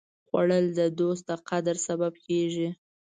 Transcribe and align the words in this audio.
خوړل 0.27 0.65
د 0.79 0.81
دوست 0.99 1.23
د 1.29 1.31
قدر 1.49 1.75
سبب 1.87 2.13
کېږي 2.25 2.69